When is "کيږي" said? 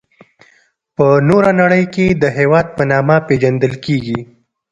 3.85-4.19